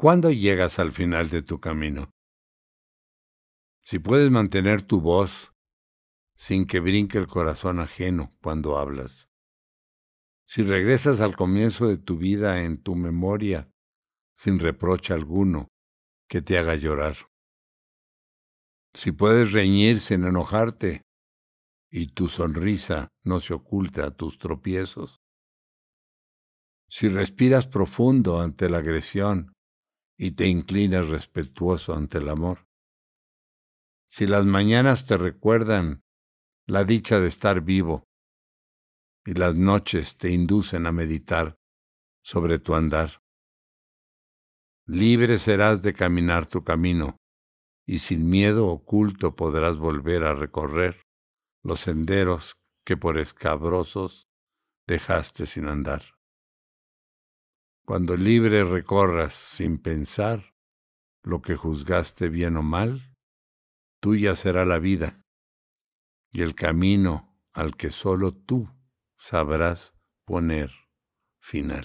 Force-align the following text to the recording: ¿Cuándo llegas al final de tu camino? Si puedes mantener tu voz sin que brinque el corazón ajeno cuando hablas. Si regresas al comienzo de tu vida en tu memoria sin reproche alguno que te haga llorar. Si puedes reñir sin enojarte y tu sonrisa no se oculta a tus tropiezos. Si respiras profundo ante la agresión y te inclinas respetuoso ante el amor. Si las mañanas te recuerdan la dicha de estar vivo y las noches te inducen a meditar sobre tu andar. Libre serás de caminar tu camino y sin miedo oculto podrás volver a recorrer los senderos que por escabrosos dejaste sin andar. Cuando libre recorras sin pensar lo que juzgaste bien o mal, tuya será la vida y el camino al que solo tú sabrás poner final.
¿Cuándo 0.00 0.30
llegas 0.30 0.78
al 0.78 0.92
final 0.92 1.28
de 1.28 1.42
tu 1.42 1.60
camino? 1.60 2.10
Si 3.82 3.98
puedes 3.98 4.30
mantener 4.30 4.80
tu 4.80 5.02
voz 5.02 5.52
sin 6.34 6.64
que 6.64 6.80
brinque 6.80 7.18
el 7.18 7.26
corazón 7.26 7.80
ajeno 7.80 8.34
cuando 8.40 8.78
hablas. 8.78 9.28
Si 10.46 10.62
regresas 10.62 11.20
al 11.20 11.36
comienzo 11.36 11.86
de 11.86 11.98
tu 11.98 12.16
vida 12.16 12.62
en 12.62 12.82
tu 12.82 12.94
memoria 12.94 13.70
sin 14.36 14.58
reproche 14.58 15.12
alguno 15.12 15.68
que 16.30 16.40
te 16.40 16.56
haga 16.56 16.76
llorar. 16.76 17.16
Si 18.94 19.12
puedes 19.12 19.52
reñir 19.52 20.00
sin 20.00 20.24
enojarte 20.24 21.02
y 21.90 22.06
tu 22.06 22.28
sonrisa 22.28 23.10
no 23.22 23.38
se 23.40 23.52
oculta 23.52 24.06
a 24.06 24.10
tus 24.12 24.38
tropiezos. 24.38 25.20
Si 26.88 27.10
respiras 27.10 27.66
profundo 27.66 28.40
ante 28.40 28.70
la 28.70 28.78
agresión 28.78 29.52
y 30.22 30.32
te 30.32 30.46
inclinas 30.46 31.08
respetuoso 31.08 31.94
ante 31.94 32.18
el 32.18 32.28
amor. 32.28 32.66
Si 34.10 34.26
las 34.26 34.44
mañanas 34.44 35.06
te 35.06 35.16
recuerdan 35.16 36.02
la 36.66 36.84
dicha 36.84 37.20
de 37.20 37.26
estar 37.26 37.62
vivo 37.62 38.04
y 39.24 39.32
las 39.32 39.54
noches 39.56 40.18
te 40.18 40.30
inducen 40.30 40.86
a 40.86 40.92
meditar 40.92 41.56
sobre 42.22 42.58
tu 42.58 42.74
andar. 42.74 43.22
Libre 44.86 45.38
serás 45.38 45.80
de 45.80 45.94
caminar 45.94 46.44
tu 46.44 46.64
camino 46.64 47.16
y 47.86 48.00
sin 48.00 48.28
miedo 48.28 48.66
oculto 48.66 49.34
podrás 49.34 49.78
volver 49.78 50.24
a 50.24 50.34
recorrer 50.34 51.00
los 51.62 51.80
senderos 51.80 52.56
que 52.84 52.98
por 52.98 53.16
escabrosos 53.16 54.28
dejaste 54.86 55.46
sin 55.46 55.66
andar. 55.66 56.19
Cuando 57.90 58.16
libre 58.16 58.62
recorras 58.62 59.34
sin 59.34 59.76
pensar 59.76 60.54
lo 61.24 61.42
que 61.42 61.56
juzgaste 61.56 62.28
bien 62.28 62.56
o 62.56 62.62
mal, 62.62 63.16
tuya 63.98 64.36
será 64.36 64.64
la 64.64 64.78
vida 64.78 65.24
y 66.30 66.42
el 66.42 66.54
camino 66.54 67.36
al 67.52 67.76
que 67.76 67.90
solo 67.90 68.30
tú 68.30 68.70
sabrás 69.16 69.92
poner 70.24 70.70
final. 71.40 71.84